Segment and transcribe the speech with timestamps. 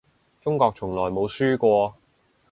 [0.41, 1.93] 中國從來冇輸過